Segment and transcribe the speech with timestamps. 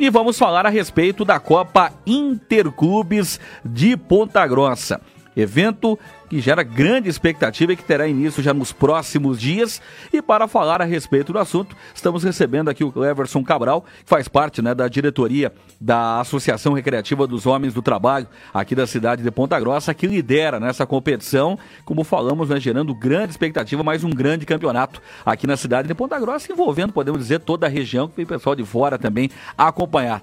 [0.00, 5.00] E vamos falar a respeito da Copa Interclubes de Ponta Grossa.
[5.38, 5.96] Evento
[6.28, 9.80] que gera grande expectativa e que terá início já nos próximos dias.
[10.12, 14.26] E para falar a respeito do assunto, estamos recebendo aqui o Cleverson Cabral, que faz
[14.26, 19.30] parte né, da diretoria da Associação Recreativa dos Homens do Trabalho aqui da cidade de
[19.30, 24.44] Ponta Grossa, que lidera nessa competição, como falamos, né, gerando grande expectativa, mais um grande
[24.44, 28.26] campeonato aqui na cidade de Ponta Grossa, envolvendo, podemos dizer, toda a região, que vem
[28.26, 30.22] pessoal de fora também acompanhar.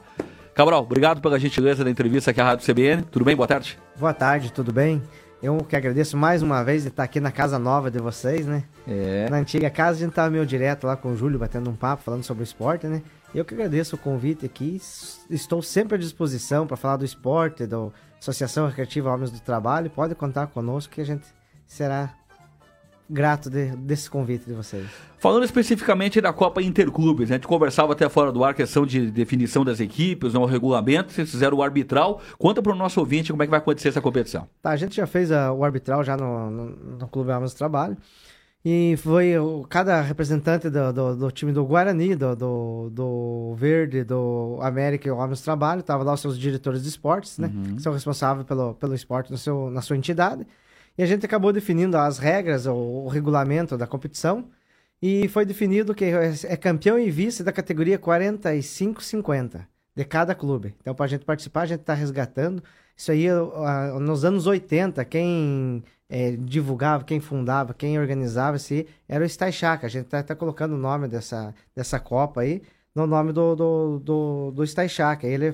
[0.56, 3.04] Cabral, obrigado pela gentileza da entrevista aqui à Rádio CBN.
[3.04, 3.36] Tudo bem?
[3.36, 3.78] Boa tarde.
[4.00, 5.04] Boa tarde, tudo bem?
[5.44, 8.64] Eu que agradeço mais uma vez de estar aqui na casa nova de vocês, né?
[8.88, 9.28] É.
[9.30, 12.04] Na antiga casa a gente estava meio direto lá com o Júlio, batendo um papo,
[12.04, 13.02] falando sobre o esporte, né?
[13.34, 14.82] Eu que agradeço o convite aqui.
[15.30, 19.90] Estou sempre à disposição para falar do esporte, da Associação Recreativa Homens do Trabalho.
[19.90, 21.26] Pode contar conosco que a gente
[21.68, 22.14] será
[23.10, 24.86] grato de, desse convite de vocês.
[25.18, 27.36] Falando especificamente da Copa Interclubes, né?
[27.36, 30.40] a gente conversava até fora do ar questão de definição das equipes, né?
[30.40, 32.22] o regulamento, vocês fizeram o arbitral.
[32.38, 34.48] Conta para o nosso ouvinte como é que vai acontecer essa competição.
[34.62, 36.66] Tá, a gente já fez a, o arbitral já no, no,
[37.00, 37.98] no Clube Almas do Trabalho.
[38.68, 44.04] E foi o, cada representante do, do, do, time do Guarani, do, do, do, Verde,
[44.04, 47.52] do América e o Homens do Trabalho, estavam lá os seus diretores de esportes, né?
[47.54, 47.76] Uhum.
[47.76, 50.48] Que são responsáveis pelo, pelo esporte no seu, na sua entidade.
[50.98, 54.46] E a gente acabou definindo as regras, o, o regulamento da competição.
[55.02, 59.66] E foi definido que é, é campeão e vice da categoria 45-50
[59.96, 60.76] de cada clube.
[60.82, 62.64] Então, para a gente participar, a gente está resgatando.
[62.96, 63.28] Isso aí,
[64.00, 69.86] nos anos 80, quem é, divulgava, quem fundava, quem organizava esse era o Staixaca.
[69.86, 72.62] A gente está tá colocando o nome dessa, dessa Copa aí
[72.96, 75.28] no nome do, do, do, do Staixaca.
[75.28, 75.54] Ele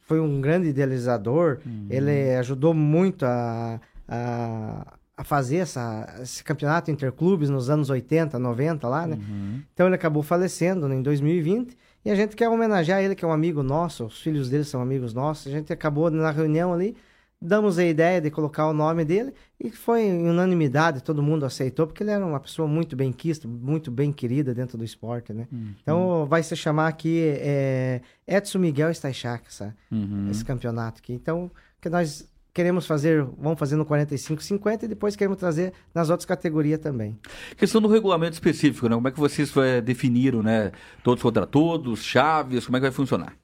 [0.00, 1.86] foi um grande idealizador, uhum.
[1.90, 3.80] ele ajudou muito a
[4.12, 9.16] a, a fazer essa, esse campeonato interclubes nos anos 80, 90 lá, né?
[9.16, 9.62] Uhum.
[9.72, 13.28] Então ele acabou falecendo né, em 2020 e a gente quer homenagear ele, que é
[13.28, 15.46] um amigo nosso, os filhos dele são amigos nossos.
[15.46, 16.94] A gente acabou na reunião ali,
[17.40, 21.86] damos a ideia de colocar o nome dele e foi em unanimidade, todo mundo aceitou,
[21.86, 25.48] porque ele era uma pessoa muito bem quista, muito bem querida dentro do esporte, né?
[25.50, 25.74] Uhum.
[25.80, 29.44] Então vai se chamar aqui é, Edson Miguel Staichak,
[29.90, 30.28] uhum.
[30.30, 31.12] esse campeonato aqui.
[31.12, 31.50] Então,
[31.80, 36.26] que nós queremos fazer, vamos fazer no 45, 50 e depois queremos trazer nas outras
[36.26, 37.18] categorias também.
[37.56, 38.94] Questão do regulamento específico, né?
[38.94, 40.72] Como é que vocês é, definiram, né?
[41.02, 43.34] Todos contra todos, chaves, como é que vai funcionar?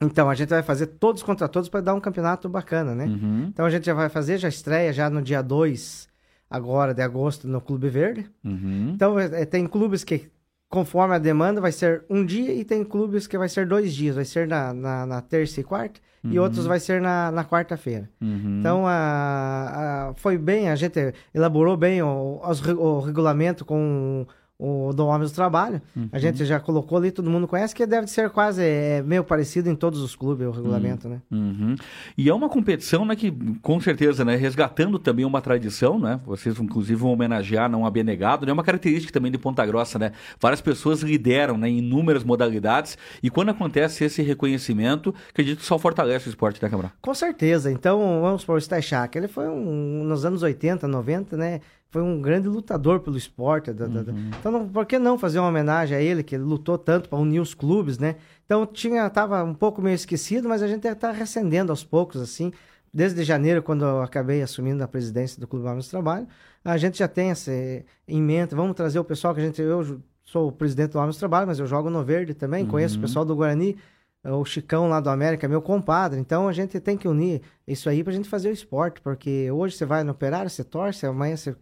[0.00, 3.06] Então, a gente vai fazer todos contra todos para dar um campeonato bacana, né?
[3.06, 3.46] Uhum.
[3.48, 6.08] Então, a gente já vai fazer, já estreia já no dia 2
[6.50, 8.30] agora de agosto no Clube Verde.
[8.44, 8.92] Uhum.
[8.94, 10.30] Então, é, tem clubes que,
[10.74, 14.16] conforme a demanda, vai ser um dia e tem clubes que vai ser dois dias.
[14.16, 16.32] Vai ser na, na, na terça e quarta uhum.
[16.32, 18.10] e outros vai ser na, na quarta-feira.
[18.20, 18.58] Uhum.
[18.58, 22.40] Então, a, a, foi bem, a gente elaborou bem o,
[22.76, 24.26] o regulamento com
[24.58, 25.82] o do Homens do Trabalho.
[25.96, 26.08] Uhum.
[26.12, 29.68] A gente já colocou ali, todo mundo conhece, que deve ser quase é, meio parecido
[29.68, 31.14] em todos os clubes, o regulamento, uhum.
[31.14, 31.22] né?
[31.30, 31.76] Uhum.
[32.16, 33.32] E é uma competição, né, que
[33.62, 36.20] com certeza, né, resgatando também uma tradição, né?
[36.24, 38.50] Vocês, inclusive, vão homenagear não abnegado, né?
[38.50, 40.12] É uma característica também de Ponta Grossa, né?
[40.40, 45.78] Várias pessoas lideram, né, em inúmeras modalidades e quando acontece esse reconhecimento, acredito que só
[45.78, 46.92] fortalece o esporte, né, Câmara?
[47.00, 47.70] Com certeza.
[47.70, 51.60] Então, vamos por o Stachak, ele foi um, nos anos 80, 90, né?
[51.94, 53.72] Foi um grande lutador pelo esporte.
[53.72, 54.30] Da, da, uhum.
[54.40, 57.20] Então, não, por que não fazer uma homenagem a ele, que ele lutou tanto para
[57.20, 58.16] unir os clubes, né?
[58.44, 62.52] Então, tinha, tava um pouco meio esquecido, mas a gente está recendendo aos poucos, assim.
[62.92, 66.26] Desde janeiro, quando eu acabei assumindo a presidência do Clube do Trabalho,
[66.64, 69.62] a gente já tem esse, em mente, vamos trazer o pessoal que a gente...
[69.62, 72.70] Eu sou o presidente do do Trabalho, mas eu jogo no Verde também, uhum.
[72.70, 73.76] conheço o pessoal do Guarani,
[74.24, 76.18] o Chicão lá do América, meu compadre.
[76.18, 79.76] Então a gente tem que unir isso aí pra gente fazer o esporte, porque hoje
[79.76, 81.54] você vai no operário, você torce, amanhã você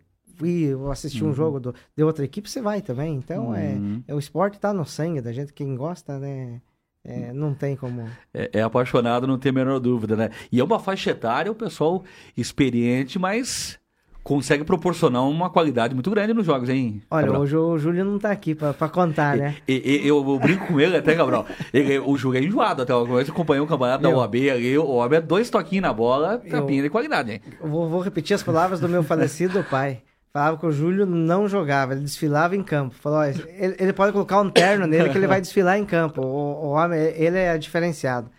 [0.42, 1.30] ir assistir uhum.
[1.30, 3.14] um jogo do, de outra equipe, você vai também.
[3.14, 4.02] Então, é, uhum.
[4.06, 6.60] é, é, o esporte tá no sangue da gente, quem gosta, né?
[7.04, 8.08] É, não tem como.
[8.32, 10.30] É, é, apaixonado, não tem a menor dúvida, né?
[10.52, 12.04] E é uma faixa etária, o pessoal
[12.36, 13.80] experiente, mas
[14.22, 17.02] consegue proporcionar uma qualidade muito grande nos jogos, hein?
[17.10, 17.42] Olha, Gabriel?
[17.42, 19.56] hoje o Júlio não tá aqui pra, pra contar, né?
[19.66, 21.44] E, e, eu, eu, brinco com ele até, Gabriel.
[21.72, 22.92] Ele, o jogo é enjoado até.
[22.92, 24.78] Eu acompanhei o campeonato da OAB ali.
[24.78, 27.40] O OAB é dois toquinhos na bola, tapinha de qualidade, hein?
[27.60, 30.02] Vou, vou repetir as palavras do meu falecido pai.
[30.32, 32.94] Falava que o Júlio não jogava, ele desfilava em campo.
[32.94, 36.22] Falou, ele, ele, pode colocar um terno nele que ele vai desfilar em campo.
[36.22, 38.30] O, o homem, ele é diferenciado.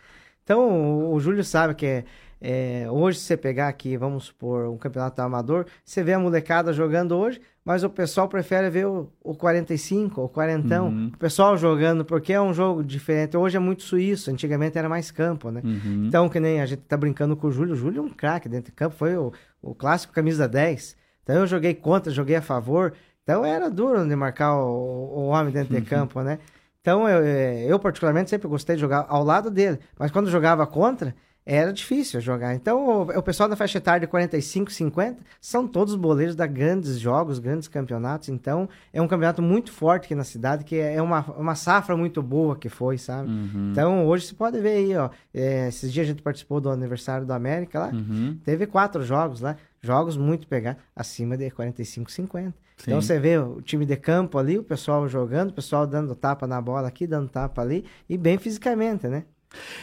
[0.44, 2.06] Então, o, o Júlio sabe que é,
[2.42, 6.74] é, hoje, se você pegar aqui, vamos supor, um campeonato amador, você vê a molecada
[6.74, 11.12] jogando hoje, mas o pessoal prefere ver o, o 45, o 40, uhum.
[11.14, 13.38] o pessoal jogando, porque é um jogo diferente.
[13.38, 15.62] Hoje é muito suíço, antigamente era mais campo, né?
[15.64, 16.06] Uhum.
[16.08, 18.50] Então, que nem a gente tá brincando com o Júlio, o Júlio é um craque
[18.50, 19.32] dentro de campo, foi o,
[19.62, 21.03] o clássico camisa 10.
[21.24, 22.94] Então eu joguei contra, joguei a favor.
[23.24, 26.40] Então era duro de marcar o, o homem dentro de campo, né?
[26.84, 30.68] Então, eu, é, eu, particularmente sempre gostei de jogar ao lado dele, mas quando jogava
[30.68, 31.16] contra,
[31.46, 32.56] era difícil jogar.
[32.56, 37.00] Então, o, o, pessoal da faixa etária de 45, 50 são todos boleiros da grandes
[37.00, 38.28] jogos, grandes campeonatos.
[38.28, 42.22] Então, é um campeonato muito forte aqui na cidade, que é uma, uma safra muito
[42.22, 43.30] boa que foi, sabe?
[43.30, 43.70] Uhum.
[43.72, 45.10] Então, hoje você pode ver aí, ó.
[45.34, 47.92] É, esses dias a gente participou do aniversário do América lá.
[47.94, 48.38] Uhum.
[48.44, 49.56] Teve quatro jogos lá.
[49.84, 52.50] Jogos muito pegados, acima de 45, 50.
[52.50, 52.56] Sim.
[52.88, 56.48] Então você vê o time de campo ali, o pessoal jogando, o pessoal dando tapa
[56.48, 59.26] na bola aqui, dando tapa ali, e bem fisicamente, né?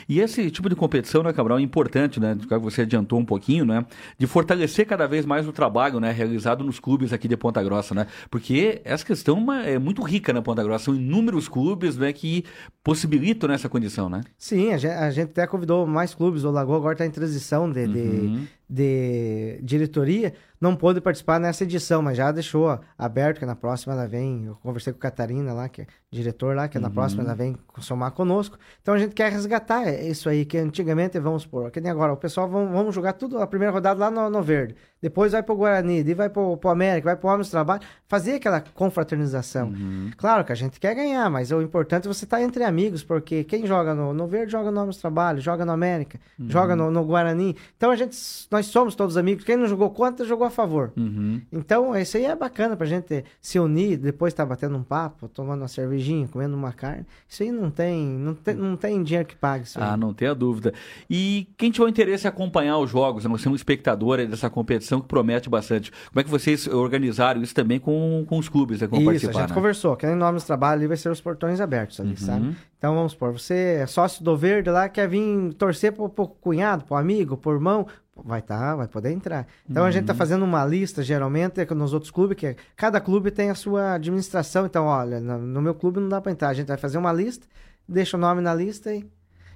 [0.09, 2.37] E esse tipo de competição, né, Cabral, é importante, né?
[2.61, 3.85] Você adiantou um pouquinho, né?
[4.19, 6.11] De fortalecer cada vez mais o trabalho, né?
[6.11, 8.07] Realizado nos clubes aqui de Ponta Grossa, né?
[8.31, 10.87] Porque essa questão é muito rica na Ponta Grossa.
[10.87, 12.13] São inúmeros clubes, né?
[12.13, 12.45] Que
[12.83, 14.23] possibilitam nessa condição, né?
[14.37, 16.45] Sim, a gente, a gente até convidou mais clubes.
[16.45, 18.47] O Lagoa agora está em transição de, uhum.
[18.71, 24.07] De, diretoria não pôde participar nessa edição, mas já deixou aberto que na próxima ela
[24.07, 24.45] vem.
[24.45, 26.83] Eu conversei com a Catarina lá, que é diretor lá, que uhum.
[26.83, 28.59] na próxima ela vem somar conosco.
[28.83, 32.17] Então a gente quer resgatar isso aí, que antigamente, vamos por, que nem agora, o
[32.17, 35.57] pessoal vão, vamos jogar tudo a primeira rodada lá no, no Verde depois vai pro
[35.57, 39.69] Guarani, daí vai pro, pro América, vai pro Homens do Trabalho, fazer aquela confraternização.
[39.69, 40.11] Uhum.
[40.17, 43.03] Claro que a gente quer ganhar, mas o importante é você estar tá entre amigos,
[43.03, 46.51] porque quem joga no, no Verde joga no Homens do Trabalho, joga no América, uhum.
[46.51, 47.57] joga no, no, Guarani.
[47.77, 48.17] Então a gente,
[48.51, 49.45] nós somos todos amigos.
[49.45, 50.93] Quem não jogou contra, jogou a favor.
[50.97, 51.41] Uhum.
[51.53, 55.29] Então isso aí é bacana pra gente se unir, depois estar tá batendo um papo,
[55.29, 57.07] tomando uma cervejinha, comendo uma carne.
[57.29, 60.27] Isso aí não tem, não tem, não tem dinheiro que pague isso Ah, não tem
[60.27, 60.75] a dúvida.
[61.09, 65.01] E quem tiver interesse em acompanhar os jogos, não ser um espectador dessa competição, competição
[65.01, 65.93] que promete bastante.
[66.09, 69.33] Como é que vocês organizaram isso também com, com os clubes, né, com isso, a
[69.33, 69.55] gente né?
[69.55, 72.17] conversou, que em nome do trabalho ali vai ser os portões abertos ali, uhum.
[72.17, 72.57] sabe?
[72.77, 76.85] Então vamos supor, você é sócio do Verde lá, quer vir torcer pro, pro cunhado,
[76.85, 79.47] pro amigo, pro irmão, vai tá, vai poder entrar.
[79.69, 79.89] Então uhum.
[79.89, 80.19] a gente tá uhum.
[80.19, 83.95] fazendo uma lista, geralmente, é nos outros clubes, que é, cada clube tem a sua
[83.95, 84.67] administração.
[84.67, 86.49] Então, olha, no, no meu clube não dá para entrar.
[86.49, 87.47] A gente vai fazer uma lista,
[87.89, 89.07] deixa o nome na lista e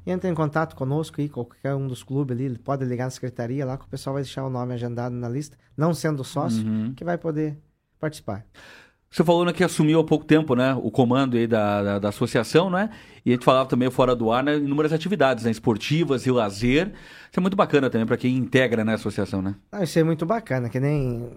[0.06, 3.78] Entra em contato conosco aí, qualquer um dos clubes ali, pode ligar na secretaria lá
[3.78, 6.92] que o pessoal vai deixar o nome agendado na lista, não sendo sócio, uhum.
[6.94, 7.56] que vai poder
[7.98, 8.44] participar.
[9.14, 12.08] Você falou né, que assumiu há pouco tempo, né, o comando aí da, da, da,
[12.08, 12.90] associação, né?
[13.24, 16.88] E a gente falava também fora do ar, né, inúmeras atividades, né, esportivas e lazer.
[17.30, 19.54] Isso é muito bacana também para quem integra né, a associação, né?
[19.70, 21.30] Ah, isso é muito bacana, que nem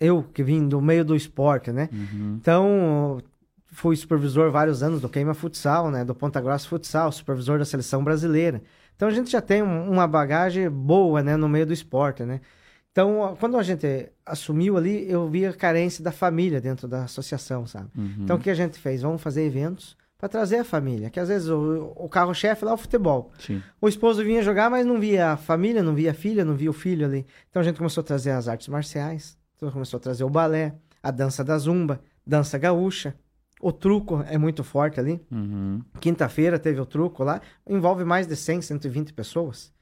[0.00, 1.88] eu que vim do meio do esporte, né?
[1.92, 2.38] Uhum.
[2.40, 3.18] Então,
[3.76, 6.02] fui supervisor vários anos do Queima Futsal, né?
[6.02, 8.62] Do Ponta Grossa Futsal, supervisor da seleção brasileira.
[8.96, 11.36] Então a gente já tem uma bagagem boa, né?
[11.36, 12.40] No meio do esporte, né?
[12.90, 17.66] Então, quando a gente assumiu ali, eu vi a carência da família dentro da associação,
[17.66, 17.90] sabe?
[17.94, 18.16] Uhum.
[18.20, 19.02] Então, o que a gente fez?
[19.02, 21.10] Vamos fazer eventos para trazer a família.
[21.10, 23.30] Que às vezes o, o carro-chefe lá é o futebol.
[23.38, 23.62] Sim.
[23.82, 26.70] O esposo vinha jogar, mas não via a família, não via a filha, não via
[26.70, 27.26] o filho ali.
[27.50, 30.74] Então, a gente começou a trazer as artes marciais, então começou a trazer o balé,
[31.02, 33.14] a dança da zumba, dança gaúcha,
[33.60, 35.20] o truco é muito forte ali.
[35.30, 35.82] Uhum.
[36.00, 37.40] Quinta-feira teve o truco lá.
[37.66, 39.72] Envolve mais de 100, 120 pessoas.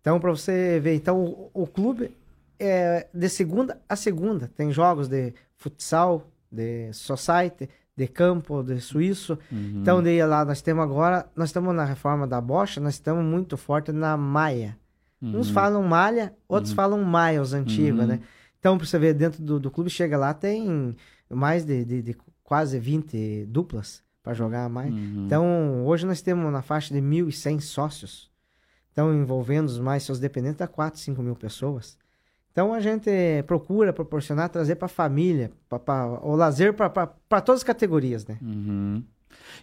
[0.00, 2.14] Então, para você ver, então o, o, clube
[2.58, 4.50] é de segunda a segunda.
[4.54, 9.38] Tem jogos de futsal, de society, de campo, de suíço.
[9.50, 9.80] Uhum.
[9.80, 13.56] Então, daí lá nós temos agora, nós estamos na reforma da Bocha, nós estamos muito
[13.56, 14.76] forte na maia.
[15.22, 15.38] Uhum.
[15.38, 16.76] Uns falam malha, outros uhum.
[16.76, 18.06] falam maia, os antigos, uhum.
[18.06, 18.20] né?
[18.58, 20.94] Então, para você ver, dentro do, do clube, chega lá, tem
[21.30, 24.92] mais de, de, de quase 20 duplas para jogar mais.
[24.92, 25.24] Uhum.
[25.26, 28.30] Então, hoje nós temos na faixa de 1.100 sócios.
[28.92, 31.98] Então, envolvendo os mais seus dependentes, dá 4, 5 mil pessoas.
[32.52, 33.10] Então, a gente
[33.48, 38.38] procura proporcionar, trazer para a família, pra, pra, o lazer para todas as categorias, né?
[38.40, 39.02] Uhum.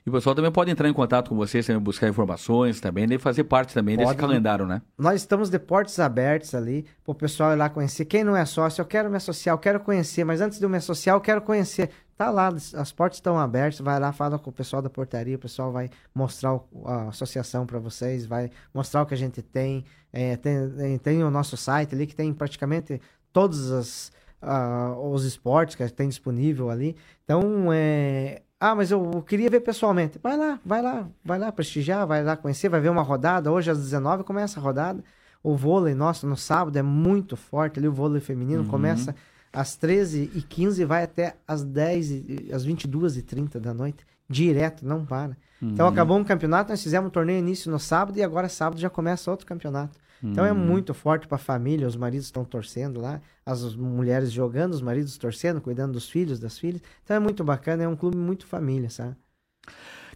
[0.05, 3.17] E o pessoal também pode entrar em contato com vocês, também buscar informações também, e
[3.17, 4.81] fazer parte também pode, desse calendário, né?
[4.97, 8.05] Nós estamos de portas abertas ali, para o pessoal ir lá conhecer.
[8.05, 10.69] Quem não é sócio, eu quero me associar, eu quero conhecer, mas antes de eu
[10.69, 11.89] me associar, eu quero conhecer.
[12.17, 15.39] Tá lá, as portas estão abertas, vai lá, fala com o pessoal da portaria, o
[15.39, 19.83] pessoal vai mostrar a associação para vocês, vai mostrar o que a gente tem.
[20.13, 23.01] É, tem, tem o nosso site ali que tem praticamente
[23.33, 26.95] todos as, uh, os esportes que tem disponível ali.
[27.23, 30.19] Então, é, ah, mas eu queria ver pessoalmente.
[30.21, 33.51] Vai lá, vai lá, vai lá prestigiar, vai lá conhecer, vai ver uma rodada.
[33.51, 35.03] Hoje às 19 começa a rodada.
[35.41, 38.69] O vôlei, nosso, no sábado é muito forte ali, o vôlei feminino uhum.
[38.69, 39.15] começa
[39.51, 45.35] às 13h15 e vai até às 10 às 22h30 da noite, direto, não para.
[45.57, 45.73] Então, uhum.
[45.73, 48.91] Então acabou um campeonato, nós fizemos um torneio início no sábado e agora sábado já
[48.91, 49.97] começa outro campeonato.
[50.23, 50.55] Então é hum.
[50.55, 55.17] muito forte para a família, os maridos estão torcendo lá, as mulheres jogando, os maridos
[55.17, 56.81] torcendo, cuidando dos filhos, das filhas.
[57.03, 59.15] Então é muito bacana, é um clube muito família, sabe?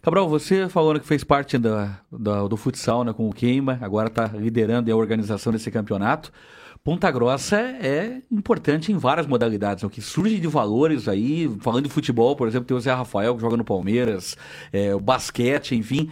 [0.02, 4.06] Cabral, você falou que fez parte da, da, do futsal né, com o Queima, agora
[4.06, 6.30] está liderando a organização desse campeonato.
[6.84, 9.82] Ponta Grossa é importante em várias modalidades.
[9.82, 13.34] O que surge de valores aí, falando de futebol, por exemplo, tem o Zé Rafael
[13.34, 14.36] que joga no Palmeiras,
[14.72, 16.08] é, o basquete, enfim.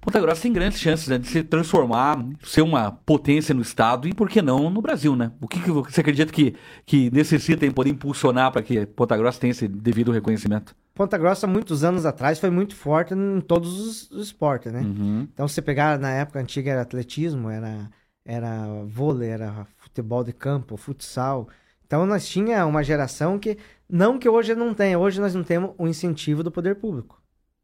[0.00, 4.14] Ponta Grossa tem grandes chances né, de se transformar, ser uma potência no estado e,
[4.14, 5.32] por que não, no Brasil, né?
[5.40, 6.54] O que, que você acredita que,
[6.86, 10.74] que necessita em poder impulsionar para que Ponta Grossa tenha esse devido reconhecimento?
[10.94, 14.80] Ponta Grossa, muitos anos atrás, foi muito forte em todos os, esportes, né?
[14.80, 15.28] Uhum.
[15.32, 17.90] Então, se você pegar na época antiga, era atletismo, era,
[18.24, 21.48] era vôlei, era futebol de campo, futsal.
[21.86, 25.70] Então, nós tinha uma geração que, não que hoje não tenha, hoje nós não temos
[25.76, 27.22] o incentivo do poder público.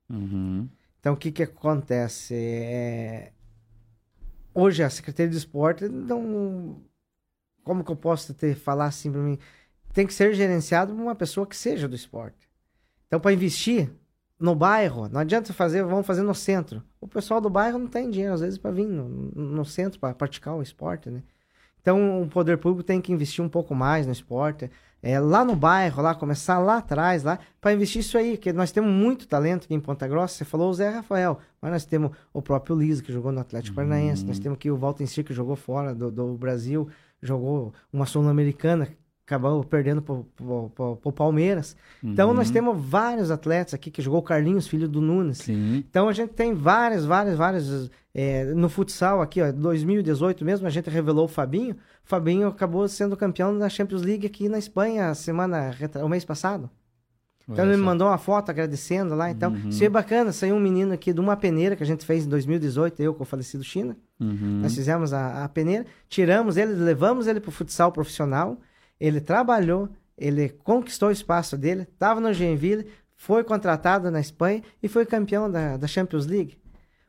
[0.08, 0.68] Uhum.
[1.04, 2.34] Então, o que que acontece?
[2.34, 3.30] É...
[4.54, 6.82] Hoje, a Secretaria de Esporte não...
[7.62, 9.38] Como que eu posso ter, falar assim para mim?
[9.92, 12.49] Tem que ser gerenciado por uma pessoa que seja do esporte.
[13.06, 13.90] Então, para investir
[14.40, 16.82] no bairro, não adianta fazer, vamos fazer no centro.
[16.99, 20.14] O pessoal do bairro não tem dinheiro, às vezes, para vir no, no centro para
[20.14, 21.23] praticar o esporte, né?
[21.84, 24.70] Então, o poder público tem que investir um pouco mais no esporte
[25.02, 28.72] é, lá no bairro, lá começar lá atrás, lá para investir isso aí, que nós
[28.72, 30.34] temos muito talento aqui em Ponta Grossa.
[30.34, 33.78] Você falou o Zé Rafael, mas nós temos o próprio Liso que jogou no Atlético
[33.78, 33.86] uhum.
[33.86, 36.88] Paranaense, nós temos aqui o Walter Sir que jogou fora do, do Brasil,
[37.20, 38.88] jogou uma sul-americana,
[39.26, 41.76] acabou perdendo pro, pro Palmeiras.
[42.02, 42.12] Uhum.
[42.12, 42.52] Então nós uhum.
[42.52, 45.38] temos vários atletas aqui que jogou o Carlinhos, filho do Nunes.
[45.38, 45.85] Sim.
[45.88, 50.71] Então a gente tem várias, várias, várias é, no futsal aqui, ó, 2018 mesmo, a
[50.71, 51.75] gente revelou o Fabinho.
[51.75, 56.71] O Fabinho acabou sendo campeão da Champions League aqui na Espanha semana, o mês passado.
[57.49, 59.31] Então ele me mandou uma foto agradecendo lá.
[59.31, 59.69] Então, uhum.
[59.69, 60.33] isso é bacana.
[60.33, 63.23] Saiu um menino aqui de uma peneira que a gente fez em 2018, eu com
[63.23, 63.97] o falecido China.
[64.19, 64.61] Uhum.
[64.62, 68.59] Nós fizemos a, a, peneira, tiramos ele, levamos ele para o futsal profissional.
[69.04, 74.88] Ele trabalhou, ele conquistou o espaço dele, estava no Genville, foi contratado na Espanha e
[74.88, 76.56] foi campeão da, da Champions League.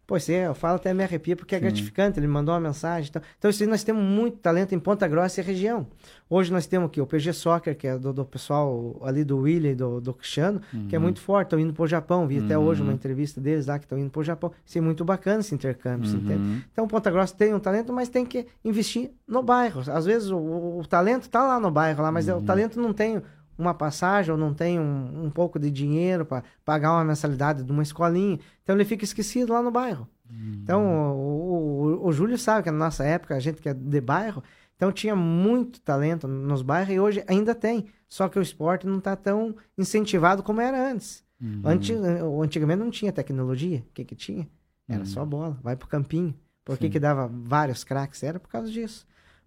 [0.08, 1.64] Pois é, eu falo até me arrepia porque é Sim.
[1.64, 3.10] gratificante, ele mandou uma mensagem.
[3.10, 5.88] Então, então isso aí nós temos muito talento em Ponta Grossa e região.
[6.30, 9.72] Hoje nós temos aqui o PG Soccer, que é do, do pessoal ali do William
[9.72, 10.88] e do, do Cristiano, uhum.
[10.88, 11.04] que é uhum.
[11.04, 12.28] muito forte, estão indo para o Japão.
[12.28, 12.46] Vi uhum.
[12.46, 12.96] até hoje uma uhum.
[12.96, 14.52] entrevista deles lá que estão indo para o Japão.
[14.64, 16.18] Isso é muito bacana esse intercâmbio, uhum.
[16.18, 16.66] entende?
[16.72, 19.82] Então Ponta Grossa tem um talento, mas tem que investir no bairro.
[19.92, 22.46] Às vezes o, o, o talento está lá no bairro, lá, mas o uhum.
[22.46, 23.22] talento não tem
[23.58, 27.72] uma passagem ou não tem um, um pouco de dinheiro para pagar uma mensalidade de
[27.72, 28.40] uma escolinha.
[28.64, 30.08] Então ele fica esquecido lá no bairro.
[30.30, 30.60] Uhum.
[30.64, 34.02] Então o, o, o, Júlio sabe que na nossa época, a gente que é de
[34.02, 34.44] bairro,
[34.76, 37.88] então tinha muito talento nos bairros e hoje ainda tem.
[38.08, 41.24] Só que o esporte não está tão incentivado como era antes.
[41.42, 41.62] Uhum.
[41.66, 41.96] antes.
[42.44, 43.84] Antigamente não tinha tecnologia.
[43.90, 44.48] O que, que tinha?
[44.88, 45.06] Era uhum.
[45.06, 46.36] só bola, vai pro campinho.
[46.64, 48.24] Por que, que dava vários craques?
[48.24, 49.06] Era por causa disso.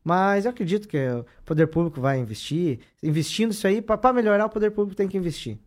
[0.08, 2.78] Mas eu acredito que o poder público vai investir.
[3.02, 5.58] Investindo isso aí, para melhorar, o poder público tem que investir.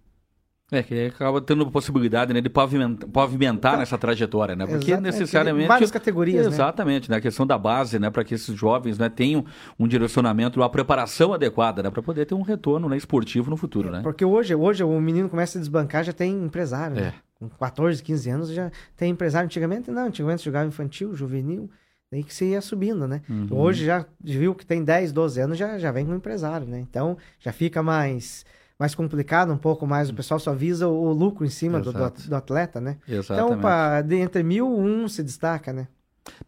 [0.72, 4.66] É, que acaba tendo a possibilidade né, de pavimentar, pavimentar nessa trajetória, né?
[4.66, 5.68] Porque Exato, necessariamente.
[5.68, 6.48] Várias categorias.
[6.48, 6.54] Né?
[6.54, 7.18] Exatamente, né?
[7.18, 8.10] A questão da base, né?
[8.10, 9.46] Para que esses jovens né, tenham
[9.78, 11.92] um direcionamento, uma preparação adequada, né?
[11.92, 14.00] Para poder ter um retorno né, esportivo no futuro, né?
[14.02, 16.96] Porque hoje, hoje o menino começa a desbancar, já tem empresário.
[16.96, 17.02] Né?
[17.02, 17.06] É.
[17.06, 17.14] Né?
[17.38, 19.46] Com 14, 15 anos já tem empresário.
[19.46, 20.08] Antigamente, não.
[20.08, 21.70] Antigamente jogava infantil, juvenil.
[22.12, 23.22] Daí que você ia subindo, né?
[23.30, 23.48] Uhum.
[23.52, 26.78] Hoje já viu que tem 10, 12 anos, já, já vem com empresário, né?
[26.78, 28.46] Então já fica mais,
[28.78, 30.10] mais complicado um pouco mais.
[30.10, 32.98] O pessoal só visa o, lucro em cima do, do, atleta, né?
[33.08, 33.46] Exatamente.
[33.46, 35.88] Então, pra, de, entre mil, um se destaca, né?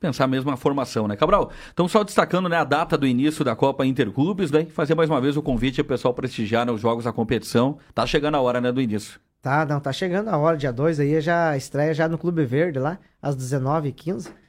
[0.02, 1.16] Pensar mesmo a formação, né?
[1.16, 4.66] Cabral, então só destacando né, a data do início da Copa Interclubes, né?
[4.66, 7.78] Fazer mais uma vez o convite ao pessoal prestigiar né, os jogos da competição.
[7.96, 9.18] Tá chegando a hora, né, do início.
[9.42, 12.80] Tá, não, tá chegando a hora, dia 2 aí, já estreia já no Clube Verde
[12.80, 14.43] lá, às 19h15.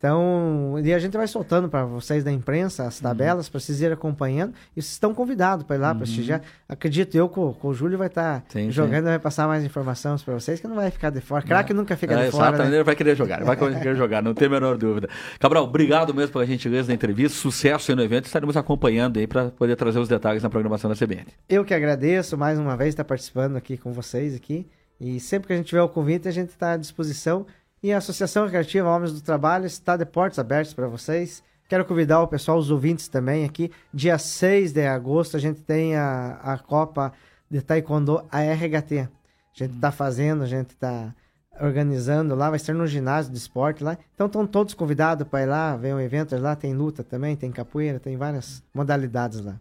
[0.00, 3.02] Então, e a gente vai soltando para vocês da imprensa as uhum.
[3.02, 3.52] tabelas uhum.
[3.52, 4.54] para vocês irem acompanhando.
[4.74, 5.98] E vocês estão convidados para ir lá uhum.
[5.98, 6.40] prestigiar.
[6.66, 9.10] Acredito eu que o, o Júlio vai estar tá jogando, sim.
[9.10, 11.42] vai passar mais informações para vocês, que não vai ficar de fora.
[11.42, 12.48] Craque nunca fica é, de fora.
[12.48, 12.82] Exatamente, né?
[12.82, 15.06] vai querer jogar, vai querer jogar, não tem a menor dúvida.
[15.38, 18.24] Cabral, obrigado mesmo pela gentileza da entrevista, sucesso aí no evento.
[18.24, 21.26] Estaremos acompanhando aí para poder trazer os detalhes na programação da CBN.
[21.46, 24.66] Eu que agradeço mais uma vez estar participando aqui com vocês aqui.
[24.98, 27.46] E sempre que a gente tiver o convite, a gente está à disposição.
[27.82, 31.42] E a Associação Recreativa Homens do Trabalho está de portas abertas para vocês.
[31.66, 33.70] Quero convidar o pessoal, os ouvintes também aqui.
[33.92, 37.10] Dia 6 de agosto a gente tem a, a Copa
[37.50, 38.92] de Taekwondo, a RHT.
[38.92, 39.08] A
[39.54, 41.14] gente está fazendo, a gente está
[41.58, 43.96] organizando lá, vai ser no ginásio de esporte lá.
[44.14, 47.50] Então estão todos convidados para ir lá, ver um evento lá, tem luta também, tem
[47.50, 49.58] capoeira, tem várias modalidades lá.